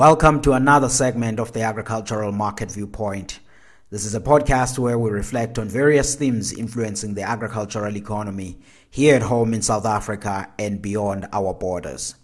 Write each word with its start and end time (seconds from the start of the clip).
Welcome 0.00 0.40
to 0.42 0.52
another 0.52 0.88
segment 0.88 1.38
of 1.38 1.52
the 1.52 1.60
Agricultural 1.60 2.32
Market 2.32 2.70
Viewpoint. 2.70 3.38
This 3.90 4.06
is 4.06 4.14
a 4.14 4.20
podcast 4.20 4.78
where 4.78 4.98
we 4.98 5.10
reflect 5.10 5.58
on 5.58 5.68
various 5.68 6.14
themes 6.14 6.54
influencing 6.54 7.12
the 7.12 7.22
agricultural 7.22 7.94
economy 7.94 8.58
here 8.88 9.16
at 9.16 9.20
home 9.20 9.52
in 9.52 9.60
South 9.60 9.84
Africa 9.84 10.48
and 10.58 10.80
beyond 10.80 11.28
our 11.34 11.52
borders. 11.52 12.14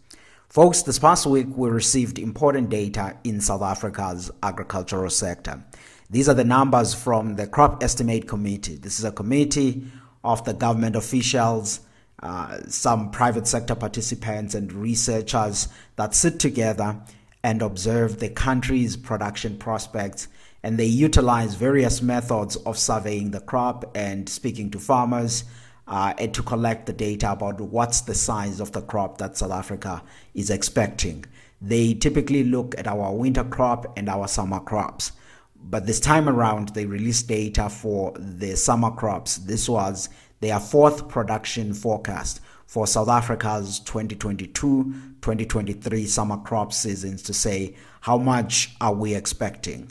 Folks, 0.49 0.81
this 0.85 0.99
past 0.99 1.27
week 1.27 1.49
we 1.55 1.69
received 1.69 2.19
important 2.19 2.71
data 2.71 3.19
in 3.25 3.43
South 3.43 3.61
Africa's 3.61 4.31
agricultural 4.43 5.11
sector. 5.11 5.63
These 6.09 6.31
are 6.31 6.35
the 6.35 6.45
numbers 6.45 6.95
from 6.95 7.37
the 7.37 7.47
Crop 7.47 7.83
Estimate 7.83 8.27
Committee. 8.27 8.77
This 8.77 8.99
is 8.99 9.05
a 9.05 9.13
committee 9.13 9.85
of 10.25 10.43
the 10.47 10.55
government 10.55 10.97
officials, 10.97 11.81
uh, 12.23 12.57
some 12.69 13.11
private 13.11 13.47
sector 13.47 13.75
participants, 13.75 14.55
and 14.55 14.73
researchers 14.73 15.69
that 15.97 16.15
sit 16.15 16.41
together 16.41 17.03
and 17.47 17.63
observe 17.63 18.19
the 18.19 18.29
country's 18.29 18.97
production 18.97 19.57
prospects. 19.57 20.27
And 20.65 20.77
they 20.77 20.87
utilize 20.87 21.55
various 21.55 22.03
methods 22.03 22.57
of 22.57 22.77
surveying 22.77 23.31
the 23.31 23.39
crop 23.39 23.97
and 23.97 24.29
speaking 24.29 24.69
to 24.73 24.81
farmers 24.81 25.45
uh, 25.87 26.13
and 26.19 26.35
to 26.35 26.43
collect 26.43 26.87
the 26.87 26.93
data 26.93 27.31
about 27.31 27.61
what's 27.61 28.01
the 28.01 28.17
size 28.17 28.59
of 28.59 28.73
the 28.73 28.83
crop 28.83 29.19
that 29.19 29.37
South 29.37 29.53
Africa 29.53 30.03
is 30.35 30.51
expecting. 30.51 31.25
They 31.63 31.95
typically 31.95 32.43
look 32.43 32.75
at 32.77 32.89
our 32.89 33.15
winter 33.15 33.45
crop 33.45 33.97
and 33.97 34.09
our 34.09 34.27
summer 34.27 34.59
crops. 34.59 35.13
But 35.55 35.87
this 35.87 36.01
time 36.01 36.29
around, 36.29 36.71
they 36.71 36.85
released 36.85 37.29
data 37.29 37.69
for 37.69 38.13
the 38.19 38.57
summer 38.57 38.91
crops. 38.91 39.37
This 39.37 39.69
was 39.69 40.09
their 40.41 40.59
fourth 40.59 41.09
production 41.09 41.75
forecast 41.75 42.41
for 42.67 42.87
South 42.87 43.09
Africa's 43.09 43.81
2022 43.81 44.93
2023 45.23 46.07
summer 46.07 46.37
crop 46.39 46.73
seasons 46.73 47.23
to 47.23 47.33
say 47.33 47.75
how 48.03 48.19
much 48.19 48.75
are 48.81 48.95
we 48.95 49.15
expecting. 49.15 49.91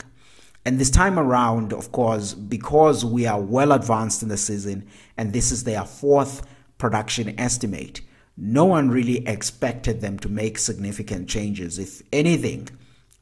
And 0.64 0.78
this 0.78 0.90
time 0.90 1.18
around, 1.18 1.72
of 1.72 1.92
course, 1.92 2.34
because 2.34 3.04
we 3.04 3.26
are 3.26 3.40
well 3.40 3.72
advanced 3.72 4.22
in 4.22 4.28
the 4.28 4.36
season 4.36 4.86
and 5.16 5.32
this 5.32 5.52
is 5.52 5.64
their 5.64 5.84
fourth 5.84 6.46
production 6.78 7.38
estimate, 7.38 8.00
no 8.36 8.64
one 8.64 8.90
really 8.90 9.26
expected 9.26 10.00
them 10.00 10.18
to 10.18 10.28
make 10.28 10.58
significant 10.58 11.28
changes. 11.28 11.78
If 11.78 12.02
anything, 12.12 12.68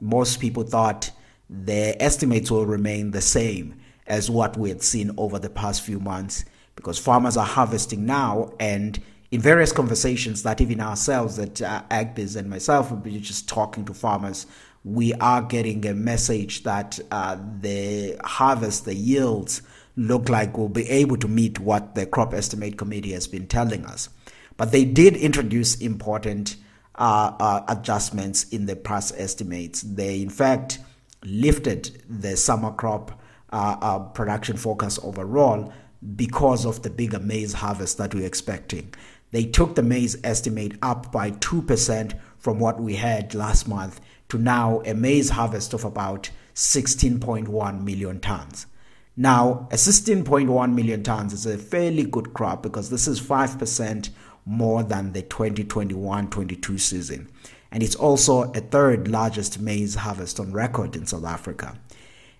most 0.00 0.40
people 0.40 0.64
thought 0.64 1.10
the 1.48 2.00
estimates 2.02 2.50
will 2.50 2.66
remain 2.66 3.10
the 3.10 3.20
same 3.20 3.80
as 4.06 4.30
what 4.30 4.56
we 4.56 4.68
had 4.70 4.82
seen 4.82 5.12
over 5.16 5.38
the 5.38 5.50
past 5.50 5.82
few 5.82 6.00
months 6.00 6.44
because 6.76 6.98
farmers 6.98 7.36
are 7.36 7.46
harvesting 7.46 8.04
now 8.04 8.52
and 8.58 9.00
in 9.34 9.40
various 9.40 9.72
conversations 9.72 10.44
that 10.44 10.60
even 10.60 10.80
ourselves, 10.80 11.34
that 11.38 11.60
uh, 11.60 11.82
Agbiz 11.90 12.36
and 12.36 12.48
myself 12.48 12.92
will 12.92 12.98
be 12.98 13.18
just 13.18 13.48
talking 13.48 13.84
to 13.84 13.92
farmers, 13.92 14.46
we 14.84 15.12
are 15.14 15.42
getting 15.42 15.84
a 15.86 15.92
message 15.92 16.62
that 16.62 17.00
uh, 17.10 17.36
the 17.60 18.16
harvest, 18.22 18.84
the 18.84 18.94
yields 18.94 19.60
look 19.96 20.28
like 20.28 20.56
we'll 20.56 20.68
be 20.68 20.88
able 20.88 21.16
to 21.16 21.26
meet 21.26 21.58
what 21.58 21.96
the 21.96 22.06
crop 22.06 22.32
estimate 22.32 22.78
committee 22.78 23.10
has 23.10 23.26
been 23.26 23.48
telling 23.48 23.84
us. 23.84 24.08
But 24.56 24.70
they 24.70 24.84
did 24.84 25.16
introduce 25.16 25.80
important 25.80 26.54
uh, 26.94 27.32
uh, 27.40 27.64
adjustments 27.66 28.48
in 28.50 28.66
the 28.66 28.76
past 28.76 29.14
estimates. 29.16 29.82
They, 29.82 30.22
in 30.22 30.30
fact, 30.30 30.78
lifted 31.24 32.04
the 32.08 32.36
summer 32.36 32.70
crop 32.70 33.20
uh, 33.52 33.78
uh, 33.80 33.98
production 33.98 34.56
forecast 34.56 35.00
overall 35.02 35.72
because 36.16 36.66
of 36.66 36.82
the 36.82 36.90
bigger 36.90 37.18
maize 37.18 37.54
harvest 37.54 37.98
that 37.98 38.14
we're 38.14 38.26
expecting. 38.26 38.94
They 39.34 39.46
took 39.46 39.74
the 39.74 39.82
maize 39.82 40.16
estimate 40.22 40.78
up 40.80 41.10
by 41.10 41.32
2% 41.32 42.20
from 42.38 42.60
what 42.60 42.80
we 42.80 42.94
had 42.94 43.34
last 43.34 43.66
month 43.66 44.00
to 44.28 44.38
now 44.38 44.80
a 44.86 44.94
maize 44.94 45.30
harvest 45.30 45.74
of 45.74 45.82
about 45.82 46.30
16.1 46.54 47.82
million 47.82 48.20
tons. 48.20 48.68
Now, 49.16 49.66
a 49.72 49.74
16.1 49.74 50.72
million 50.72 51.02
tons 51.02 51.32
is 51.32 51.46
a 51.46 51.58
fairly 51.58 52.04
good 52.04 52.32
crop 52.32 52.62
because 52.62 52.90
this 52.90 53.08
is 53.08 53.20
5% 53.20 54.10
more 54.46 54.84
than 54.84 55.12
the 55.14 55.22
2021 55.22 56.30
22 56.30 56.78
season. 56.78 57.28
And 57.72 57.82
it's 57.82 57.96
also 57.96 58.52
a 58.52 58.60
third 58.60 59.08
largest 59.08 59.58
maize 59.58 59.96
harvest 59.96 60.38
on 60.38 60.52
record 60.52 60.94
in 60.94 61.06
South 61.06 61.24
Africa. 61.24 61.76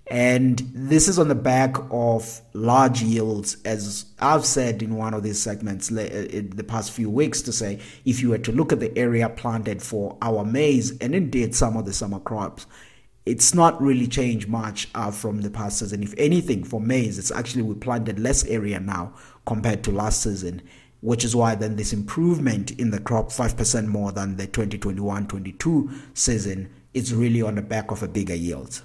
And 0.06 0.59
this 0.75 1.09
is 1.09 1.19
on 1.19 1.28
the 1.28 1.34
back 1.34 1.76
of 1.91 2.42
large 2.53 3.03
yields, 3.03 3.56
as 3.65 4.04
I've 4.19 4.44
said 4.44 4.82
in 4.82 4.97
one 4.97 5.15
of 5.15 5.22
these 5.22 5.41
segments 5.41 5.91
uh, 5.91 6.00
in 6.31 6.50
the 6.50 6.65
past 6.65 6.92
few 6.92 7.09
weeks, 7.09 7.41
to 7.42 7.53
say 7.53 7.78
if 8.04 8.20
you 8.20 8.31
were 8.31 8.38
to 8.38 8.53
look 8.53 8.70
at 8.70 8.81
the 8.81 8.97
area 8.98 9.31
planted 9.31 9.82
for 9.82 10.19
our 10.20 10.44
maize 10.44 10.97
and 10.98 11.14
indeed 11.14 11.54
some 11.54 11.76
of 11.76 11.87
the 11.87 11.93
summer 11.94 12.20
crops, 12.20 12.66
it's 13.25 13.54
not 13.54 13.81
really 13.81 14.06
changed 14.06 14.47
much 14.48 14.88
uh, 14.94 15.10
from 15.10 15.41
the 15.41 15.50
past 15.50 15.78
season. 15.78 16.03
If 16.03 16.14
anything, 16.19 16.64
for 16.64 16.81
maize, 16.82 17.19
it's 17.19 17.31
actually 17.31 17.62
we 17.62 17.75
planted 17.75 18.19
less 18.19 18.44
area 18.44 18.81
now 18.81 19.14
compared 19.47 19.82
to 19.84 19.91
last 19.91 20.22
season, 20.22 20.60
which 21.00 21.25
is 21.25 21.34
why 21.34 21.54
then 21.54 21.76
this 21.76 21.94
improvement 21.94 22.72
in 22.72 22.91
the 22.91 23.00
crop, 23.00 23.28
5% 23.31 23.87
more 23.87 24.12
than 24.12 24.37
the 24.37 24.47
2021 24.47 25.26
22 25.26 25.91
season, 26.12 26.69
is 26.93 27.14
really 27.14 27.41
on 27.41 27.54
the 27.54 27.62
back 27.62 27.91
of 27.91 28.03
a 28.03 28.09
bigger 28.09 28.34
yield. 28.34 28.82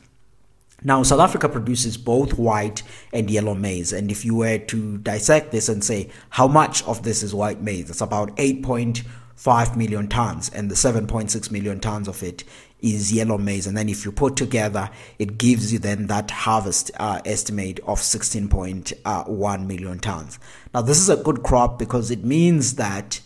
Now, 0.84 1.03
South 1.03 1.19
Africa 1.19 1.50
produces 1.50 1.97
both 1.97 2.38
white 2.38 2.84
and 3.12 3.29
yellow 3.29 3.53
maize. 3.53 3.91
And 3.91 4.09
if 4.09 4.23
you 4.23 4.35
were 4.35 4.57
to 4.57 4.97
dissect 5.00 5.51
this 5.51 5.67
and 5.69 5.84
say 5.84 6.09
how 6.29 6.47
much 6.47 6.84
of 6.84 7.03
this 7.03 7.22
is 7.22 7.35
white 7.35 7.62
maize, 7.62 7.90
it's 7.90 8.01
about 8.01 8.35
8.5 8.38 9.75
million 9.75 10.07
tons, 10.07 10.50
and 10.50 10.72
the 10.72 10.75
7.6 10.75 11.51
million 11.51 11.79
tons 11.79 12.07
of 12.07 12.23
it 12.23 12.44
is 12.79 13.12
yellow 13.12 13.38
maize. 13.38 13.67
And 13.67 13.75
then 13.75 13.90
if 13.90 14.06
you 14.06 14.12
put 14.12 14.38
together, 14.38 14.90
it 15.17 15.38
gives 15.38 15.73
you 15.73 15.79
then 15.79 16.07
that 16.07 16.31
harvest 16.31 16.91
uh, 16.97 17.22
estimate 17.25 17.79
of 17.81 18.00
16.1 18.00 19.67
million 19.67 20.00
tons. 20.00 20.40
Now, 20.73 20.81
this 20.81 21.00
is 21.00 21.09
a 21.09 21.17
good 21.17 21.44
crop 21.44 21.78
because 21.78 22.09
it 22.09 22.23
means 22.23 22.75
that 22.75 23.19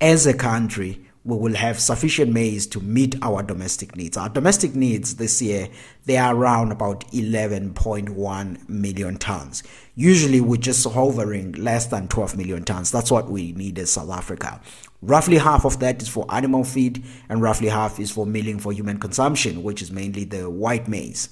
as 0.00 0.26
a 0.26 0.34
country, 0.34 1.05
we 1.26 1.36
will 1.36 1.56
have 1.56 1.80
sufficient 1.80 2.32
maize 2.32 2.68
to 2.68 2.80
meet 2.80 3.16
our 3.20 3.42
domestic 3.42 3.96
needs. 3.96 4.16
Our 4.16 4.28
domestic 4.28 4.76
needs 4.76 5.16
this 5.16 5.42
year, 5.42 5.68
they 6.04 6.16
are 6.16 6.32
around 6.36 6.70
about 6.70 7.00
11.1 7.10 8.68
million 8.68 9.16
tons. 9.18 9.64
Usually 9.96 10.40
we're 10.40 10.58
just 10.58 10.86
hovering 10.86 11.50
less 11.52 11.86
than 11.86 12.06
12 12.06 12.36
million 12.36 12.62
tons. 12.62 12.92
That's 12.92 13.10
what 13.10 13.28
we 13.28 13.50
need 13.52 13.76
in 13.76 13.86
South 13.86 14.10
Africa. 14.10 14.60
Roughly 15.02 15.38
half 15.38 15.64
of 15.64 15.80
that 15.80 16.00
is 16.00 16.08
for 16.08 16.26
animal 16.30 16.62
feed 16.62 17.04
and 17.28 17.42
roughly 17.42 17.68
half 17.68 17.98
is 17.98 18.12
for 18.12 18.24
milling 18.24 18.60
for 18.60 18.72
human 18.72 19.00
consumption, 19.00 19.64
which 19.64 19.82
is 19.82 19.90
mainly 19.90 20.22
the 20.22 20.48
white 20.48 20.86
maize. 20.86 21.30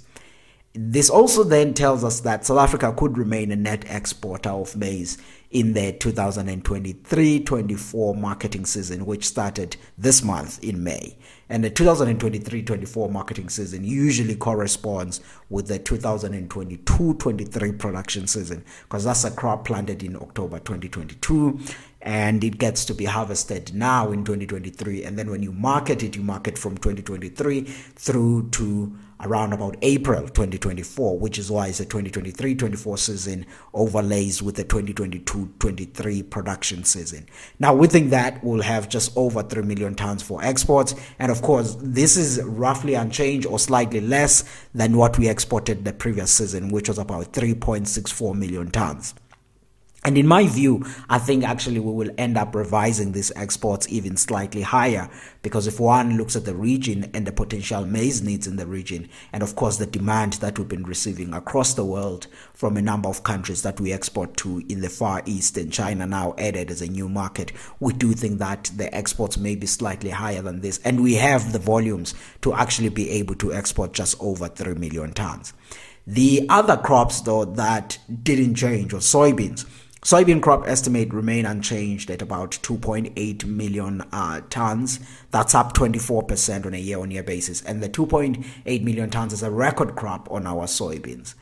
This 0.76 1.08
also 1.08 1.44
then 1.44 1.72
tells 1.72 2.02
us 2.02 2.18
that 2.20 2.44
South 2.44 2.58
Africa 2.58 2.92
could 2.96 3.16
remain 3.16 3.52
a 3.52 3.56
net 3.56 3.84
exporter 3.88 4.50
of 4.50 4.74
maize 4.74 5.18
in 5.54 5.72
the 5.72 5.94
2023-24 5.94 8.18
marketing 8.18 8.66
season, 8.66 9.06
which 9.06 9.24
started 9.24 9.78
this 9.96 10.22
month 10.22 10.62
in 10.62 10.82
May. 10.82 11.16
And 11.48 11.62
the 11.62 11.70
2023-24 11.70 13.10
marketing 13.10 13.48
season 13.48 13.84
usually 13.84 14.36
corresponds 14.36 15.20
with 15.50 15.68
the 15.68 15.78
2022-23 15.78 17.78
production 17.78 18.26
season 18.26 18.64
because 18.82 19.04
that's 19.04 19.24
a 19.24 19.30
crop 19.30 19.64
planted 19.64 20.02
in 20.02 20.16
October 20.16 20.58
2022 20.58 21.60
and 22.00 22.42
it 22.44 22.58
gets 22.58 22.84
to 22.84 22.94
be 22.94 23.06
harvested 23.06 23.74
now 23.74 24.10
in 24.10 24.24
2023 24.24 25.04
and 25.04 25.18
then 25.18 25.30
when 25.30 25.42
you 25.42 25.52
market 25.52 26.02
it 26.02 26.16
you 26.16 26.22
market 26.22 26.58
from 26.58 26.76
2023 26.76 27.62
through 27.62 28.50
to 28.50 28.94
around 29.20 29.52
about 29.52 29.76
April 29.82 30.22
2024, 30.22 31.18
which 31.18 31.38
is 31.38 31.50
why 31.50 31.68
it's 31.68 31.80
a 31.80 31.86
2023-24 31.86 32.98
season 32.98 33.46
overlays 33.72 34.42
with 34.42 34.56
the 34.56 34.64
2022-23 34.64 36.30
production 36.30 36.84
season. 36.84 37.26
Now, 37.58 37.74
within 37.74 38.10
that, 38.10 38.42
we'll 38.42 38.62
have 38.62 38.88
just 38.88 39.16
over 39.16 39.42
3 39.42 39.62
million 39.62 39.94
tons 39.94 40.22
for 40.22 40.44
exports. 40.44 40.94
And 41.18 41.30
of 41.34 41.42
course, 41.42 41.76
this 41.80 42.16
is 42.16 42.40
roughly 42.44 42.94
unchanged 42.94 43.44
or 43.44 43.58
slightly 43.58 44.00
less 44.00 44.44
than 44.72 44.96
what 44.96 45.18
we 45.18 45.28
exported 45.28 45.84
the 45.84 45.92
previous 45.92 46.30
season, 46.30 46.68
which 46.68 46.88
was 46.88 46.96
about 46.96 47.32
3.64 47.32 48.36
million 48.36 48.70
tons. 48.70 49.14
And 50.06 50.18
in 50.18 50.26
my 50.26 50.46
view, 50.46 50.84
I 51.08 51.18
think 51.18 51.44
actually 51.44 51.80
we 51.80 51.90
will 51.90 52.14
end 52.18 52.36
up 52.36 52.54
revising 52.54 53.12
these 53.12 53.32
exports 53.36 53.88
even 53.88 54.18
slightly 54.18 54.60
higher 54.60 55.08
because 55.40 55.66
if 55.66 55.80
one 55.80 56.18
looks 56.18 56.36
at 56.36 56.44
the 56.44 56.54
region 56.54 57.10
and 57.14 57.26
the 57.26 57.32
potential 57.32 57.86
maize 57.86 58.20
needs 58.20 58.46
in 58.46 58.56
the 58.56 58.66
region, 58.66 59.08
and 59.32 59.42
of 59.42 59.56
course 59.56 59.78
the 59.78 59.86
demand 59.86 60.34
that 60.34 60.58
we've 60.58 60.68
been 60.68 60.82
receiving 60.82 61.32
across 61.32 61.72
the 61.72 61.86
world 61.86 62.26
from 62.52 62.76
a 62.76 62.82
number 62.82 63.08
of 63.08 63.22
countries 63.22 63.62
that 63.62 63.80
we 63.80 63.94
export 63.94 64.36
to 64.36 64.62
in 64.68 64.82
the 64.82 64.90
Far 64.90 65.22
East 65.24 65.56
and 65.56 65.72
China 65.72 66.06
now 66.06 66.34
added 66.36 66.70
as 66.70 66.82
a 66.82 66.86
new 66.86 67.08
market, 67.08 67.50
we 67.80 67.94
do 67.94 68.12
think 68.12 68.38
that 68.40 68.70
the 68.76 68.94
exports 68.94 69.38
may 69.38 69.56
be 69.56 69.66
slightly 69.66 70.10
higher 70.10 70.42
than 70.42 70.60
this. 70.60 70.80
And 70.84 71.02
we 71.02 71.14
have 71.14 71.54
the 71.54 71.58
volumes 71.58 72.14
to 72.42 72.52
actually 72.52 72.90
be 72.90 73.08
able 73.08 73.36
to 73.36 73.54
export 73.54 73.94
just 73.94 74.20
over 74.20 74.48
3 74.48 74.74
million 74.74 75.12
tons. 75.12 75.54
The 76.06 76.44
other 76.50 76.76
crops 76.76 77.22
though 77.22 77.46
that 77.46 77.98
didn't 78.22 78.56
change 78.56 78.92
were 78.92 78.98
soybeans 78.98 79.64
Soybean 80.04 80.42
crop 80.42 80.68
estimate 80.68 81.14
remain 81.14 81.46
unchanged 81.46 82.10
at 82.10 82.20
about 82.20 82.50
2.8 82.50 83.46
million 83.46 84.02
uh, 84.12 84.42
tons. 84.50 85.00
That's 85.30 85.54
up 85.54 85.72
24% 85.72 86.66
on 86.66 86.74
a 86.74 86.78
year-on-year 86.78 87.22
basis, 87.22 87.62
and 87.62 87.82
the 87.82 87.88
2.8 87.88 88.82
million 88.82 89.08
tons 89.08 89.32
is 89.32 89.42
a 89.42 89.50
record 89.50 89.96
crop 89.96 90.30
on 90.30 90.46
our 90.46 90.66
soybeans. 90.66 91.32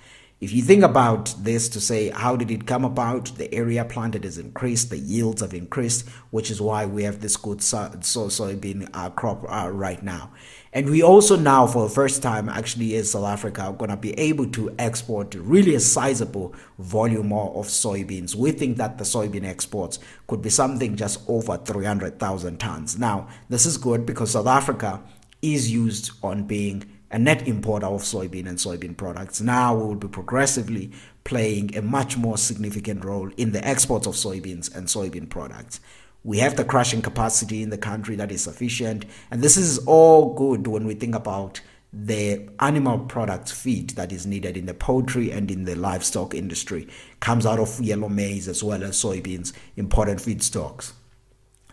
If 0.42 0.52
you 0.52 0.60
think 0.60 0.82
about 0.82 1.32
this 1.38 1.68
to 1.68 1.80
say, 1.80 2.08
how 2.08 2.34
did 2.34 2.50
it 2.50 2.66
come 2.66 2.84
about? 2.84 3.26
The 3.26 3.54
area 3.54 3.84
planted 3.84 4.24
has 4.24 4.38
increased, 4.38 4.90
the 4.90 4.98
yields 4.98 5.40
have 5.40 5.54
increased, 5.54 6.08
which 6.30 6.50
is 6.50 6.60
why 6.60 6.84
we 6.84 7.04
have 7.04 7.20
this 7.20 7.36
good 7.36 7.62
so- 7.62 7.92
so- 8.00 8.26
soybean 8.26 8.88
uh, 8.92 9.10
crop 9.10 9.46
uh, 9.48 9.70
right 9.70 10.02
now. 10.02 10.32
And 10.72 10.90
we 10.90 11.00
also 11.00 11.36
now, 11.36 11.68
for 11.68 11.86
the 11.86 11.94
first 11.94 12.24
time, 12.24 12.48
actually, 12.48 12.96
in 12.96 13.04
South 13.04 13.26
Africa, 13.26 13.62
are 13.62 13.72
going 13.72 13.92
to 13.92 13.96
be 13.96 14.18
able 14.18 14.48
to 14.48 14.74
export 14.80 15.32
really 15.36 15.76
a 15.76 15.80
sizable 15.80 16.56
volume 16.76 17.32
of 17.32 17.68
soybeans. 17.68 18.34
We 18.34 18.50
think 18.50 18.78
that 18.78 18.98
the 18.98 19.04
soybean 19.04 19.44
exports 19.44 20.00
could 20.26 20.42
be 20.42 20.50
something 20.50 20.96
just 20.96 21.20
over 21.28 21.56
300,000 21.56 22.58
tons. 22.58 22.98
Now, 22.98 23.28
this 23.48 23.64
is 23.64 23.76
good 23.76 24.04
because 24.04 24.32
South 24.32 24.48
Africa 24.48 25.04
is 25.40 25.70
used 25.70 26.10
on 26.20 26.48
being 26.48 26.91
a 27.12 27.18
net 27.18 27.46
importer 27.46 27.86
of 27.86 28.00
soybean 28.00 28.48
and 28.48 28.58
soybean 28.58 28.96
products. 28.96 29.40
Now 29.40 29.76
we 29.76 29.84
will 29.84 29.94
be 29.94 30.08
progressively 30.08 30.90
playing 31.24 31.76
a 31.76 31.82
much 31.82 32.16
more 32.16 32.38
significant 32.38 33.04
role 33.04 33.30
in 33.36 33.52
the 33.52 33.64
exports 33.66 34.06
of 34.06 34.14
soybeans 34.14 34.74
and 34.74 34.88
soybean 34.88 35.28
products. 35.28 35.80
We 36.24 36.38
have 36.38 36.56
the 36.56 36.64
crushing 36.64 37.02
capacity 37.02 37.62
in 37.62 37.70
the 37.70 37.78
country 37.78 38.16
that 38.16 38.32
is 38.32 38.44
sufficient. 38.44 39.04
And 39.30 39.42
this 39.42 39.56
is 39.56 39.78
all 39.86 40.34
good 40.34 40.66
when 40.66 40.86
we 40.86 40.94
think 40.94 41.14
about 41.14 41.60
the 41.92 42.48
animal 42.60 43.00
product 43.00 43.52
feed 43.52 43.90
that 43.90 44.12
is 44.12 44.24
needed 44.24 44.56
in 44.56 44.64
the 44.64 44.72
poultry 44.72 45.30
and 45.30 45.50
in 45.50 45.64
the 45.64 45.74
livestock 45.74 46.34
industry 46.34 46.88
comes 47.20 47.44
out 47.44 47.58
of 47.58 47.78
yellow 47.80 48.08
maize 48.08 48.48
as 48.48 48.64
well 48.64 48.82
as 48.82 48.96
soybeans, 49.02 49.52
important 49.76 50.18
feedstocks. 50.18 50.92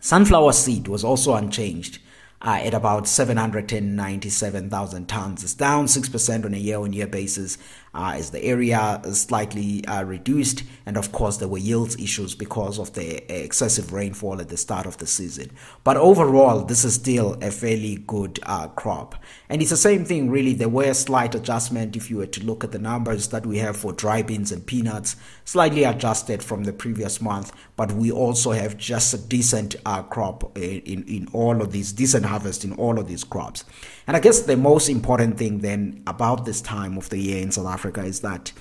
Sunflower 0.02 0.52
seed 0.52 0.90
was 0.90 1.06
also 1.06 1.36
unchanged 1.36 2.00
uh, 2.42 2.60
at 2.62 2.74
about 2.74 3.08
797,000 3.08 5.08
tons. 5.08 5.44
It's 5.44 5.54
down 5.54 5.86
6% 5.86 6.46
on 6.46 6.54
a 6.54 6.58
year 6.58 6.80
on 6.80 6.94
year 6.94 7.08
basis 7.08 7.58
uh, 7.94 8.14
as 8.16 8.32
the 8.32 8.44
area 8.44 9.02
slightly 9.12 9.86
uh, 9.86 10.04
reduced. 10.04 10.64
And 10.86 10.98
of 10.98 11.12
course, 11.12 11.38
there 11.38 11.48
were 11.48 11.58
yields 11.58 11.96
issues 11.98 12.36
because 12.36 12.80
of 12.80 12.94
the 12.94 13.44
excessive 13.44 13.94
rainfall 13.94 14.40
at 14.42 14.50
the 14.50 14.58
start 14.58 14.86
of 14.86 14.98
the 14.98 15.08
season. 15.08 15.52
But 15.84 15.98
overall, 15.98 16.64
this 16.64 16.86
is 16.86 16.96
still 16.96 17.38
a 17.42 17.52
fairly 17.52 17.98
good 18.08 18.40
uh, 18.44 18.68
crop. 18.70 19.16
And 19.50 19.62
it's 19.62 19.72
the 19.72 19.78
same 19.78 20.06
thing, 20.06 20.30
really. 20.30 20.54
There 20.54 20.70
were 20.70 20.94
slight 20.94 21.36
adjustment 21.36 21.96
if 21.96 22.10
you 22.10 22.18
were 22.18 22.28
to 22.28 22.44
look 22.44 22.64
at 22.64 22.72
the 22.72 22.80
numbers 22.80 23.30
that 23.30 23.46
we 23.46 23.58
have 23.58 23.78
for 23.78 23.94
dry 23.94 24.22
beans 24.22 24.52
and 24.52 24.66
peanuts, 24.66 25.16
slightly 25.46 25.84
adjusted 25.84 26.44
from 26.44 26.64
the 26.64 26.74
previous 26.74 27.22
month. 27.22 27.52
But 27.76 27.92
we 27.92 28.12
also 28.12 28.52
have 28.52 28.78
just 28.78 29.14
a 29.14 29.18
decent 29.18 29.76
uh, 29.86 30.04
crop 30.04 30.58
in, 30.58 30.82
in, 30.82 31.04
in 31.08 31.28
all 31.34 31.62
of 31.62 31.72
these, 31.72 31.92
decent 31.92 32.26
harvest 32.26 32.64
in 32.64 32.74
all 32.74 33.00
of 33.00 33.08
these 33.08 33.24
crops. 33.24 33.64
And 34.08 34.18
I 34.18 34.20
guess 34.20 34.42
the 34.42 34.58
most 34.58 34.90
important 34.90 35.38
thing 35.38 35.60
then 35.60 36.04
about 36.08 36.46
this 36.46 36.62
time 36.62 36.98
of 36.98 37.10
the 37.10 37.18
year 37.18 37.42
in 37.42 37.52
South 37.52 37.68
Africa 37.68 37.79
is 37.86 38.22
that 38.22 38.52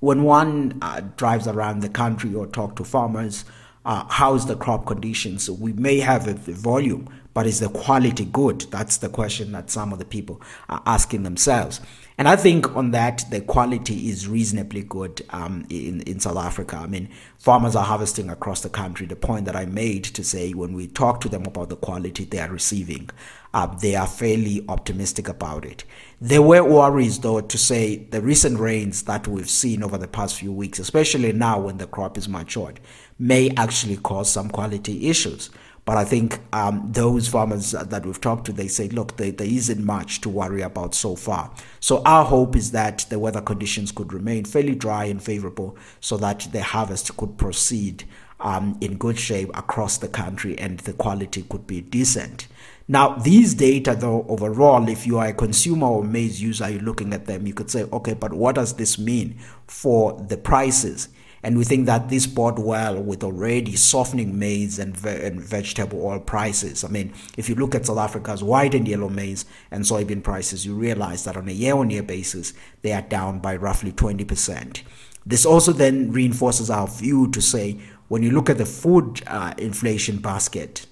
when 0.00 0.22
one 0.22 0.78
uh, 0.82 1.00
drives 1.16 1.46
around 1.46 1.80
the 1.80 1.88
country 1.88 2.34
or 2.34 2.46
talk 2.46 2.76
to 2.76 2.84
farmers, 2.84 3.44
uh, 3.84 4.04
how's 4.08 4.46
the 4.46 4.56
crop 4.56 4.86
conditions? 4.86 5.50
We 5.50 5.72
may 5.72 6.00
have 6.00 6.26
a, 6.26 6.32
a 6.32 6.54
volume, 6.54 7.08
but 7.34 7.46
is 7.46 7.60
the 7.60 7.68
quality 7.68 8.24
good? 8.24 8.62
That's 8.70 8.98
the 8.98 9.08
question 9.08 9.52
that 9.52 9.70
some 9.70 9.92
of 9.92 9.98
the 9.98 10.04
people 10.04 10.40
are 10.68 10.82
asking 10.86 11.22
themselves. 11.22 11.80
And 12.16 12.28
I 12.28 12.36
think 12.36 12.76
on 12.76 12.92
that, 12.92 13.24
the 13.30 13.40
quality 13.40 14.08
is 14.08 14.28
reasonably 14.28 14.82
good 14.82 15.22
um, 15.30 15.66
in, 15.68 16.00
in 16.02 16.20
South 16.20 16.36
Africa. 16.36 16.76
I 16.76 16.86
mean, 16.86 17.08
farmers 17.38 17.74
are 17.74 17.84
harvesting 17.84 18.30
across 18.30 18.60
the 18.60 18.68
country. 18.68 19.06
The 19.06 19.16
point 19.16 19.46
that 19.46 19.56
I 19.56 19.66
made 19.66 20.04
to 20.04 20.22
say 20.22 20.52
when 20.52 20.74
we 20.74 20.86
talk 20.86 21.20
to 21.22 21.28
them 21.28 21.44
about 21.44 21.70
the 21.70 21.76
quality 21.76 22.24
they 22.24 22.38
are 22.38 22.50
receiving, 22.50 23.10
uh, 23.54 23.66
they 23.66 23.94
are 23.94 24.06
fairly 24.06 24.64
optimistic 24.68 25.28
about 25.28 25.64
it. 25.64 25.84
There 26.20 26.42
were 26.42 26.64
worries, 26.64 27.20
though, 27.20 27.40
to 27.40 27.58
say 27.58 27.96
the 27.96 28.20
recent 28.20 28.58
rains 28.58 29.04
that 29.04 29.28
we've 29.28 29.48
seen 29.48 29.84
over 29.84 29.96
the 29.96 30.08
past 30.08 30.36
few 30.36 30.52
weeks, 30.52 30.80
especially 30.80 31.32
now 31.32 31.60
when 31.60 31.78
the 31.78 31.86
crop 31.86 32.18
is 32.18 32.28
matured, 32.28 32.80
may 33.18 33.50
actually 33.56 33.96
cause 33.96 34.28
some 34.28 34.50
quality 34.50 35.08
issues. 35.08 35.50
But 35.84 35.98
I 35.98 36.04
think 36.04 36.40
um, 36.52 36.88
those 36.92 37.28
farmers 37.28 37.72
that 37.72 38.04
we've 38.04 38.20
talked 38.20 38.46
to, 38.46 38.52
they 38.52 38.68
say, 38.68 38.88
look, 38.88 39.18
there, 39.18 39.30
there 39.30 39.46
isn't 39.46 39.84
much 39.84 40.20
to 40.22 40.28
worry 40.30 40.62
about 40.62 40.94
so 40.94 41.14
far. 41.14 41.52
So 41.78 42.02
our 42.04 42.24
hope 42.24 42.56
is 42.56 42.72
that 42.72 43.06
the 43.10 43.18
weather 43.18 43.42
conditions 43.42 43.92
could 43.92 44.12
remain 44.12 44.46
fairly 44.46 44.74
dry 44.74 45.04
and 45.04 45.22
favorable 45.22 45.76
so 46.00 46.16
that 46.16 46.48
the 46.52 46.62
harvest 46.62 47.16
could 47.16 47.36
proceed 47.38 48.04
um, 48.40 48.78
in 48.80 48.96
good 48.96 49.18
shape 49.18 49.50
across 49.54 49.98
the 49.98 50.08
country 50.08 50.58
and 50.58 50.80
the 50.80 50.94
quality 50.94 51.42
could 51.42 51.66
be 51.66 51.82
decent. 51.82 52.48
Now, 52.86 53.16
these 53.16 53.54
data, 53.54 53.96
though, 53.98 54.26
overall, 54.28 54.86
if 54.88 55.06
you 55.06 55.18
are 55.18 55.28
a 55.28 55.32
consumer 55.32 55.86
or 55.86 56.04
maize 56.04 56.42
user, 56.42 56.68
you're 56.68 56.82
looking 56.82 57.14
at 57.14 57.24
them, 57.24 57.46
you 57.46 57.54
could 57.54 57.70
say, 57.70 57.84
okay, 57.84 58.12
but 58.12 58.34
what 58.34 58.56
does 58.56 58.74
this 58.74 58.98
mean 58.98 59.38
for 59.66 60.12
the 60.28 60.36
prices? 60.36 61.08
And 61.42 61.56
we 61.58 61.64
think 61.64 61.86
that 61.86 62.08
this 62.08 62.26
bode 62.26 62.58
well 62.58 63.02
with 63.02 63.22
already 63.22 63.76
softening 63.76 64.38
maize 64.38 64.78
and, 64.78 64.96
ve- 64.96 65.26
and 65.26 65.40
vegetable 65.40 66.04
oil 66.04 66.20
prices. 66.20 66.84
I 66.84 66.88
mean, 66.88 67.12
if 67.36 67.48
you 67.48 67.54
look 67.54 67.74
at 67.74 67.86
South 67.86 67.98
Africa's 67.98 68.42
white 68.42 68.74
and 68.74 68.88
yellow 68.88 69.10
maize 69.10 69.44
and 69.70 69.84
soybean 69.84 70.22
prices, 70.22 70.64
you 70.64 70.74
realize 70.74 71.24
that 71.24 71.36
on 71.36 71.48
a 71.48 71.52
year 71.52 71.76
on 71.76 71.90
year 71.90 72.02
basis, 72.02 72.54
they 72.82 72.92
are 72.92 73.02
down 73.02 73.40
by 73.40 73.56
roughly 73.56 73.92
20%. 73.92 74.82
This 75.26 75.46
also 75.46 75.72
then 75.72 76.12
reinforces 76.12 76.70
our 76.70 76.86
view 76.86 77.30
to 77.30 77.40
say 77.40 77.78
when 78.08 78.22
you 78.22 78.30
look 78.30 78.48
at 78.48 78.58
the 78.58 78.66
food 78.66 79.22
uh, 79.26 79.54
inflation 79.58 80.18
basket, 80.18 80.86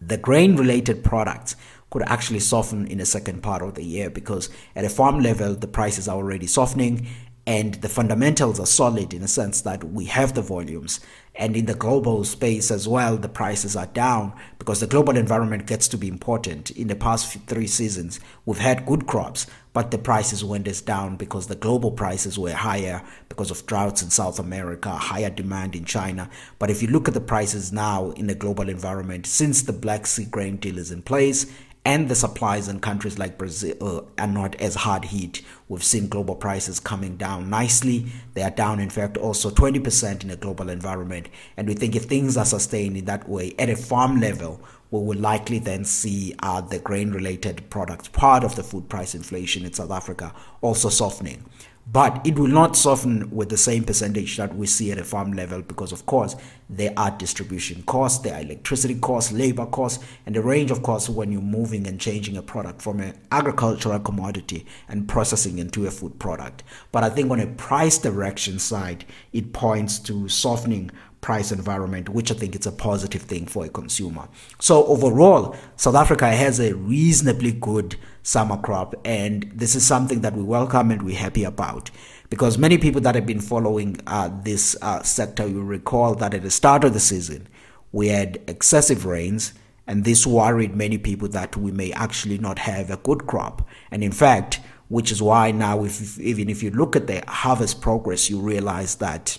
the 0.00 0.16
grain 0.16 0.56
related 0.56 1.02
products 1.04 1.56
could 1.90 2.02
actually 2.02 2.40
soften 2.40 2.86
in 2.86 2.98
the 2.98 3.06
second 3.06 3.42
part 3.42 3.62
of 3.62 3.74
the 3.74 3.82
year 3.84 4.10
because 4.10 4.50
at 4.76 4.84
a 4.84 4.88
farm 4.88 5.20
level 5.20 5.54
the 5.54 5.66
prices 5.66 6.06
are 6.08 6.16
already 6.16 6.46
softening 6.46 7.06
and 7.48 7.76
the 7.76 7.88
fundamentals 7.88 8.60
are 8.60 8.66
solid 8.66 9.14
in 9.14 9.22
a 9.22 9.26
sense 9.26 9.62
that 9.62 9.82
we 9.82 10.04
have 10.04 10.34
the 10.34 10.42
volumes. 10.42 11.00
And 11.34 11.56
in 11.56 11.64
the 11.64 11.74
global 11.74 12.22
space 12.24 12.70
as 12.70 12.86
well 12.86 13.16
the 13.16 13.30
prices 13.30 13.74
are 13.74 13.86
down 13.86 14.34
because 14.58 14.80
the 14.80 14.86
global 14.86 15.16
environment 15.16 15.64
gets 15.64 15.88
to 15.88 15.96
be 15.96 16.08
important. 16.08 16.70
In 16.72 16.88
the 16.88 16.94
past 16.94 17.40
three 17.46 17.66
seasons 17.66 18.20
we've 18.44 18.58
had 18.58 18.84
good 18.84 19.06
crops 19.06 19.46
but 19.72 19.90
the 19.90 19.96
prices 19.96 20.44
went 20.44 20.68
as 20.68 20.82
down 20.82 21.16
because 21.16 21.46
the 21.46 21.54
global 21.54 21.90
prices 21.90 22.38
were 22.38 22.52
higher 22.52 23.02
because 23.30 23.50
of 23.50 23.64
droughts 23.66 24.02
in 24.02 24.10
south 24.10 24.40
america 24.40 24.90
higher 24.90 25.30
demand 25.30 25.74
in 25.74 25.86
china. 25.86 26.28
But 26.58 26.68
if 26.70 26.82
you 26.82 26.88
look 26.88 27.08
at 27.08 27.14
the 27.14 27.20
prices 27.20 27.72
now 27.72 28.10
in 28.10 28.26
the 28.26 28.34
global 28.34 28.68
environment 28.68 29.24
since 29.24 29.62
the 29.62 29.72
black 29.72 30.06
sea 30.06 30.26
grain 30.26 30.56
deal 30.56 30.76
is 30.76 30.90
in 30.90 31.00
place 31.00 31.46
and 31.88 32.10
the 32.10 32.14
supplies 32.14 32.68
in 32.68 32.80
countries 32.80 33.18
like 33.18 33.38
Brazil 33.38 33.74
uh, 33.80 34.02
are 34.20 34.26
not 34.26 34.54
as 34.56 34.74
hard 34.74 35.06
hit. 35.06 35.40
We've 35.68 35.82
seen 35.82 36.10
global 36.10 36.34
prices 36.34 36.78
coming 36.78 37.16
down 37.16 37.48
nicely. 37.48 38.04
They 38.34 38.42
are 38.42 38.50
down, 38.50 38.78
in 38.78 38.90
fact, 38.90 39.16
also 39.16 39.48
20% 39.48 40.22
in 40.22 40.28
a 40.28 40.36
global 40.36 40.68
environment. 40.68 41.30
And 41.56 41.66
we 41.66 41.72
think 41.72 41.96
if 41.96 42.04
things 42.04 42.36
are 42.36 42.44
sustained 42.44 42.98
in 42.98 43.06
that 43.06 43.26
way 43.26 43.54
at 43.58 43.70
a 43.70 43.74
farm 43.74 44.20
level, 44.20 44.60
we 44.90 45.00
will 45.00 45.18
likely 45.18 45.60
then 45.60 45.86
see 45.86 46.34
uh, 46.42 46.60
the 46.60 46.78
grain 46.78 47.10
related 47.12 47.70
products, 47.70 48.08
part 48.08 48.44
of 48.44 48.54
the 48.54 48.62
food 48.62 48.90
price 48.90 49.14
inflation 49.14 49.64
in 49.64 49.72
South 49.72 49.90
Africa, 49.90 50.34
also 50.60 50.90
softening 50.90 51.42
but 51.90 52.26
it 52.26 52.38
will 52.38 52.48
not 52.48 52.76
soften 52.76 53.30
with 53.30 53.48
the 53.48 53.56
same 53.56 53.82
percentage 53.82 54.36
that 54.36 54.54
we 54.54 54.66
see 54.66 54.92
at 54.92 54.98
a 54.98 55.04
farm 55.04 55.32
level 55.32 55.62
because 55.62 55.90
of 55.90 56.04
course 56.06 56.36
there 56.68 56.92
are 56.96 57.10
distribution 57.12 57.82
costs 57.84 58.22
there 58.22 58.34
are 58.34 58.42
electricity 58.42 58.94
costs 58.96 59.32
labor 59.32 59.64
costs 59.66 60.04
and 60.26 60.36
a 60.36 60.42
range 60.42 60.70
of 60.70 60.82
costs 60.82 61.08
when 61.08 61.32
you're 61.32 61.40
moving 61.40 61.86
and 61.86 62.00
changing 62.00 62.36
a 62.36 62.42
product 62.42 62.82
from 62.82 63.00
an 63.00 63.18
agricultural 63.32 63.98
commodity 64.00 64.66
and 64.88 65.08
processing 65.08 65.58
into 65.58 65.86
a 65.86 65.90
food 65.90 66.18
product 66.18 66.62
but 66.92 67.02
i 67.02 67.08
think 67.08 67.30
on 67.30 67.40
a 67.40 67.46
price 67.46 67.96
direction 67.98 68.58
side 68.58 69.04
it 69.32 69.52
points 69.52 69.98
to 69.98 70.28
softening 70.28 70.90
price 71.20 71.50
environment, 71.50 72.08
which 72.08 72.30
I 72.30 72.34
think 72.34 72.54
is 72.54 72.66
a 72.66 72.72
positive 72.72 73.22
thing 73.22 73.46
for 73.46 73.64
a 73.64 73.68
consumer. 73.68 74.28
So 74.60 74.86
overall, 74.86 75.56
South 75.76 75.96
Africa 75.96 76.28
has 76.28 76.60
a 76.60 76.74
reasonably 76.74 77.52
good 77.52 77.96
summer 78.28 78.58
crop, 78.58 78.94
and 79.06 79.50
this 79.54 79.74
is 79.74 79.86
something 79.86 80.20
that 80.20 80.34
we 80.34 80.42
welcome 80.42 80.90
and 80.90 81.02
we're 81.02 81.16
happy 81.16 81.44
about. 81.44 81.90
Because 82.28 82.58
many 82.58 82.76
people 82.76 83.00
that 83.00 83.14
have 83.14 83.24
been 83.24 83.40
following 83.40 83.96
uh, 84.06 84.28
this 84.42 84.76
uh, 84.82 85.02
sector, 85.02 85.46
you 85.46 85.62
recall 85.62 86.14
that 86.16 86.34
at 86.34 86.42
the 86.42 86.50
start 86.50 86.84
of 86.84 86.92
the 86.92 87.00
season, 87.00 87.48
we 87.90 88.08
had 88.08 88.38
excessive 88.46 89.06
rains, 89.06 89.54
and 89.86 90.04
this 90.04 90.26
worried 90.26 90.76
many 90.76 90.98
people 90.98 91.28
that 91.28 91.56
we 91.56 91.72
may 91.72 91.90
actually 91.92 92.36
not 92.36 92.58
have 92.58 92.90
a 92.90 92.98
good 92.98 93.26
crop. 93.26 93.66
And 93.90 94.04
in 94.04 94.12
fact, 94.12 94.60
which 94.88 95.10
is 95.10 95.22
why 95.22 95.50
now, 95.50 95.84
if, 95.84 96.20
even 96.20 96.50
if 96.50 96.62
you 96.62 96.70
look 96.70 96.96
at 96.96 97.06
the 97.06 97.24
harvest 97.26 97.80
progress, 97.80 98.28
you 98.28 98.40
realize 98.40 98.96
that 98.96 99.38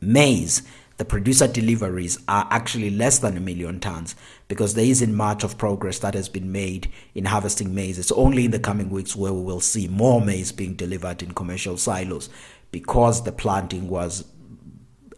maize 0.00 0.62
the 0.96 1.04
producer 1.04 1.48
deliveries 1.48 2.18
are 2.28 2.46
actually 2.50 2.90
less 2.90 3.18
than 3.18 3.36
a 3.36 3.40
million 3.40 3.80
tons 3.80 4.14
because 4.46 4.74
there 4.74 4.84
isn't 4.84 5.14
much 5.14 5.42
of 5.42 5.58
progress 5.58 5.98
that 6.00 6.14
has 6.14 6.28
been 6.28 6.52
made 6.52 6.90
in 7.14 7.24
harvesting 7.24 7.74
maize. 7.74 7.98
It's 7.98 8.12
only 8.12 8.44
in 8.44 8.52
the 8.52 8.60
coming 8.60 8.90
weeks 8.90 9.16
where 9.16 9.32
we 9.32 9.42
will 9.42 9.60
see 9.60 9.88
more 9.88 10.20
maize 10.20 10.52
being 10.52 10.74
delivered 10.74 11.22
in 11.22 11.32
commercial 11.32 11.76
silos 11.76 12.30
because 12.70 13.24
the 13.24 13.32
planting 13.32 13.88
was 13.88 14.24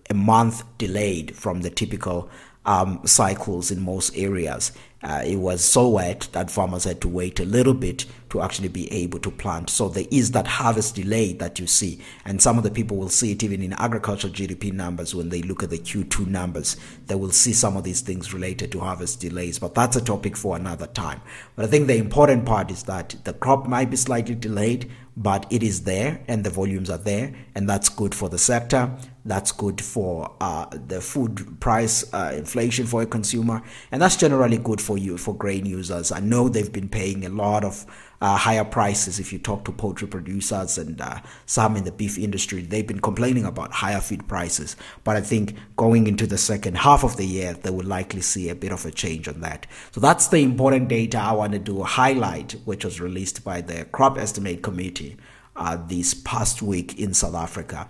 a 0.09 0.15
month 0.15 0.63
delayed 0.79 1.37
from 1.37 1.63
the 1.63 1.71
typical 1.71 2.31
um, 2.65 3.01
cycles 3.05 3.71
in 3.71 3.81
most 3.81 4.17
areas. 4.17 4.73
Uh, 5.03 5.23
it 5.25 5.37
was 5.37 5.63
so 5.63 5.89
wet 5.89 6.27
that 6.33 6.51
farmers 6.51 6.85
had 6.85 7.01
to 7.03 7.09
wait 7.09 7.39
a 7.39 7.45
little 7.45 7.75
bit 7.75 8.07
to 8.31 8.41
actually 8.41 8.69
be 8.69 8.91
able 8.93 9.19
to 9.19 9.31
plant. 9.31 9.71
So 9.71 9.89
there 9.89 10.07
is 10.11 10.33
that 10.33 10.47
harvest 10.47 10.97
delay 10.97 11.33
that 11.35 11.59
you 11.59 11.67
see. 11.67 12.01
And 12.25 12.41
some 12.41 12.57
of 12.59 12.65
the 12.65 12.71
people 12.71 12.97
will 12.97 13.09
see 13.09 13.33
it 13.33 13.43
even 13.43 13.63
in 13.63 13.75
agricultural 13.75 14.33
GDP 14.33 14.73
numbers 14.73 15.15
when 15.15 15.29
they 15.29 15.43
look 15.43 15.63
at 15.63 15.71
the 15.71 15.79
Q2 15.79 16.27
numbers. 16.27 16.77
They 17.07 17.15
will 17.15 17.31
see 17.31 17.53
some 17.53 17.77
of 17.77 17.85
these 17.85 18.01
things 18.01 18.33
related 18.33 18.73
to 18.73 18.81
harvest 18.81 19.21
delays. 19.21 19.59
But 19.59 19.75
that's 19.75 19.97
a 19.97 20.05
topic 20.05 20.37
for 20.37 20.57
another 20.57 20.87
time. 20.87 21.21
But 21.55 21.67
I 21.67 21.69
think 21.69 21.87
the 21.87 21.99
important 21.99 22.47
part 22.47 22.71
is 22.71 22.85
that 22.85 23.17
the 23.25 23.35
crop 23.35 23.67
might 23.67 23.91
be 23.91 23.97
slightly 23.97 24.35
delayed, 24.35 24.91
but 25.17 25.47
it 25.51 25.63
is 25.63 25.85
there 25.85 26.21
and 26.27 26.43
the 26.43 26.51
volumes 26.51 26.91
are 26.91 26.99
there. 26.99 27.35
And 27.55 27.69
that's 27.69 27.89
good 27.89 28.15
for 28.15 28.29
the 28.29 28.39
sector. 28.39 28.91
That's 29.27 29.51
good 29.51 29.81
for 29.81 30.33
uh, 30.41 30.67
the 30.71 31.01
food 31.01 31.61
price 31.61 32.13
uh, 32.15 32.33
inflation 32.37 32.87
for 32.87 33.03
a 33.03 33.07
consumer, 33.07 33.61
and 33.91 34.01
that's 34.01 34.15
generally 34.15 34.57
good 34.57 34.81
for 34.87 34.97
you 34.97 35.19
for 35.19 35.35
grain 35.35 35.67
users. 35.67 36.13
I 36.13 36.21
know 36.21 36.49
they've 36.49 36.73
been 36.73 36.89
paying 36.89 37.27
a 37.27 37.29
lot 37.29 37.65
of 37.65 37.85
uh, 38.21 38.37
higher 38.37 38.65
prices. 38.65 39.19
If 39.19 39.33
you 39.33 39.39
talk 39.39 39.65
to 39.65 39.73
poultry 39.73 40.07
producers 40.07 40.79
and 40.79 41.01
uh, 41.01 41.21
some 41.45 41.77
in 41.77 41.85
the 41.85 41.93
beef 41.93 42.17
industry, 42.17 42.63
they've 42.63 42.87
been 42.87 43.01
complaining 43.01 43.45
about 43.45 43.73
higher 43.73 44.01
feed 44.01 44.29
prices. 44.29 44.77
But 45.05 45.17
I 45.17 45.21
think 45.21 45.57
going 45.77 46.07
into 46.07 46.27
the 46.27 46.39
second 46.39 46.79
half 46.79 47.05
of 47.05 47.17
the 47.17 47.27
year, 47.27 47.55
they 47.55 47.71
will 47.71 47.85
likely 47.85 48.21
see 48.21 48.49
a 48.49 48.55
bit 48.55 48.73
of 48.73 48.87
a 48.87 48.93
change 48.93 49.29
on 49.29 49.41
that. 49.41 49.67
So 49.91 50.01
that's 50.01 50.29
the 50.29 50.39
important 50.39 50.89
data 50.89 51.19
I 51.19 51.33
wanted 51.33 51.67
to 51.67 51.83
highlight, 51.83 52.53
which 52.65 52.85
was 52.85 53.01
released 53.01 53.45
by 53.45 53.61
the 53.61 53.85
Crop 53.87 54.17
Estimate 54.19 54.63
Committee 54.63 55.17
uh, 55.57 55.79
this 55.89 56.15
past 56.15 56.63
week 56.63 56.99
in 56.99 57.13
South 57.13 57.35
Africa. 57.35 57.89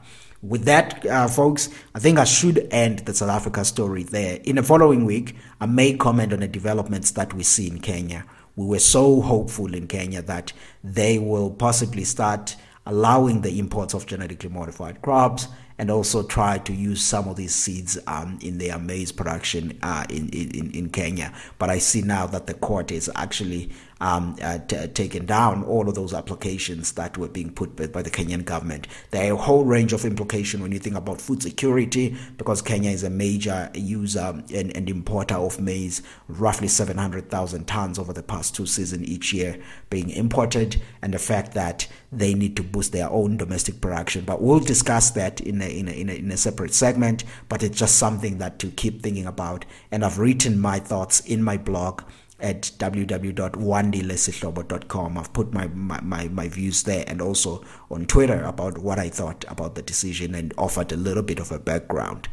With 0.48 0.64
that, 0.66 1.04
uh, 1.04 1.26
folks, 1.26 1.70
I 1.92 1.98
think 1.98 2.18
I 2.18 2.24
should 2.24 2.68
end 2.70 3.00
the 3.00 3.14
South 3.14 3.30
Africa 3.30 3.64
story 3.64 4.04
there. 4.04 4.38
In 4.44 4.56
the 4.56 4.62
following 4.62 5.04
week, 5.04 5.34
I 5.60 5.66
may 5.66 5.96
comment 5.96 6.32
on 6.32 6.38
the 6.38 6.46
developments 6.46 7.10
that 7.12 7.34
we 7.34 7.42
see 7.42 7.66
in 7.66 7.80
Kenya. 7.80 8.24
We 8.54 8.64
were 8.64 8.78
so 8.78 9.20
hopeful 9.22 9.74
in 9.74 9.88
Kenya 9.88 10.22
that 10.22 10.52
they 10.84 11.18
will 11.18 11.50
possibly 11.50 12.04
start 12.04 12.54
allowing 12.86 13.40
the 13.40 13.58
imports 13.58 13.92
of 13.92 14.06
genetically 14.06 14.48
modified 14.48 15.02
crops 15.02 15.48
and 15.78 15.90
also 15.90 16.22
try 16.22 16.58
to 16.58 16.72
use 16.72 17.02
some 17.02 17.26
of 17.26 17.34
these 17.34 17.54
seeds 17.54 17.98
um, 18.06 18.38
in 18.40 18.58
their 18.58 18.78
maize 18.78 19.10
production 19.10 19.76
uh, 19.82 20.04
in, 20.08 20.28
in, 20.28 20.70
in 20.70 20.90
Kenya. 20.90 21.32
But 21.58 21.70
I 21.70 21.78
see 21.78 22.02
now 22.02 22.28
that 22.28 22.46
the 22.46 22.54
court 22.54 22.92
is 22.92 23.10
actually 23.16 23.70
um, 24.00 24.36
uh, 24.42 24.58
t- 24.58 24.86
taken 24.88 25.24
down 25.24 25.64
all 25.64 25.88
of 25.88 25.94
those 25.94 26.12
applications 26.12 26.92
that 26.92 27.16
were 27.16 27.28
being 27.28 27.50
put 27.50 27.76
by, 27.76 27.86
by, 27.86 28.02
the 28.02 28.10
Kenyan 28.10 28.44
government. 28.44 28.86
There 29.10 29.30
are 29.30 29.34
a 29.34 29.40
whole 29.40 29.64
range 29.64 29.92
of 29.92 30.04
implications 30.04 30.62
when 30.62 30.72
you 30.72 30.78
think 30.78 30.96
about 30.96 31.20
food 31.20 31.42
security, 31.42 32.16
because 32.36 32.60
Kenya 32.60 32.90
is 32.90 33.02
a 33.02 33.10
major 33.10 33.70
user 33.74 34.42
and, 34.52 34.76
and 34.76 34.90
importer 34.90 35.36
of 35.36 35.58
maize, 35.60 36.02
roughly 36.28 36.68
700,000 36.68 37.66
tons 37.66 37.98
over 37.98 38.12
the 38.12 38.22
past 38.22 38.54
two 38.54 38.66
seasons 38.66 39.08
each 39.08 39.32
year 39.32 39.58
being 39.88 40.10
imported, 40.10 40.80
and 41.00 41.14
the 41.14 41.18
fact 41.18 41.54
that 41.54 41.86
they 42.12 42.34
need 42.34 42.56
to 42.56 42.62
boost 42.62 42.92
their 42.92 43.10
own 43.10 43.36
domestic 43.36 43.80
production. 43.80 44.24
But 44.24 44.42
we'll 44.42 44.60
discuss 44.60 45.10
that 45.12 45.40
in 45.40 45.62
a, 45.62 45.66
in 45.66 45.88
a, 45.88 45.92
in 45.92 46.08
a, 46.10 46.12
in 46.12 46.30
a 46.30 46.36
separate 46.36 46.74
segment, 46.74 47.24
but 47.48 47.62
it's 47.62 47.78
just 47.78 47.96
something 47.96 48.38
that 48.38 48.58
to 48.58 48.70
keep 48.70 49.02
thinking 49.02 49.26
about. 49.26 49.64
And 49.90 50.04
I've 50.04 50.18
written 50.18 50.60
my 50.60 50.80
thoughts 50.80 51.20
in 51.20 51.42
my 51.42 51.56
blog 51.56 52.02
at 52.38 52.70
www.wandilesihlobo.com. 52.78 55.18
I've 55.18 55.32
put 55.32 55.54
my, 55.54 55.68
my, 55.68 56.00
my, 56.02 56.28
my, 56.28 56.48
views 56.48 56.82
there 56.82 57.04
and 57.06 57.22
also 57.22 57.64
on 57.90 58.04
Twitter 58.06 58.44
about 58.44 58.76
what 58.78 58.98
I 58.98 59.08
thought 59.08 59.46
about 59.48 59.74
the 59.74 59.80
decision 59.82 60.34
and 60.34 60.52
offered 60.58 60.92
a 60.92 60.96
little 60.96 61.22
bit 61.22 61.38
of 61.38 61.50
a 61.50 61.58
background. 61.58 62.28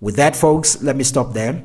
With 0.00 0.16
that, 0.16 0.36
folks, 0.36 0.82
let 0.82 0.96
me 0.96 1.04
stop 1.04 1.32
there. 1.32 1.64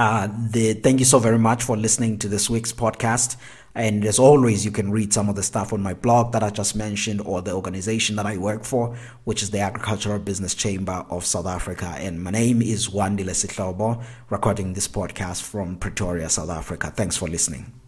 Uh, 0.00 0.28
the, 0.48 0.72
thank 0.72 0.98
you 0.98 1.04
so 1.04 1.18
very 1.18 1.38
much 1.38 1.62
for 1.62 1.76
listening 1.76 2.16
to 2.16 2.26
this 2.26 2.48
week's 2.48 2.72
podcast. 2.72 3.36
And 3.74 4.02
as 4.06 4.18
always, 4.18 4.64
you 4.64 4.70
can 4.70 4.90
read 4.90 5.12
some 5.12 5.28
of 5.28 5.36
the 5.36 5.42
stuff 5.42 5.74
on 5.74 5.82
my 5.82 5.92
blog 5.92 6.32
that 6.32 6.42
I 6.42 6.48
just 6.48 6.74
mentioned 6.74 7.20
or 7.26 7.42
the 7.42 7.52
organization 7.52 8.16
that 8.16 8.24
I 8.24 8.38
work 8.38 8.64
for, 8.64 8.96
which 9.24 9.42
is 9.42 9.50
the 9.50 9.60
Agricultural 9.60 10.18
Business 10.18 10.54
Chamber 10.54 11.04
of 11.10 11.26
South 11.26 11.44
Africa. 11.44 11.94
And 11.98 12.22
my 12.22 12.30
name 12.30 12.62
is 12.62 12.88
Wandile 12.88 13.28
Sihlobo, 13.28 14.02
recording 14.30 14.72
this 14.72 14.88
podcast 14.88 15.42
from 15.42 15.76
Pretoria, 15.76 16.30
South 16.30 16.48
Africa. 16.48 16.90
Thanks 16.96 17.18
for 17.18 17.28
listening. 17.28 17.79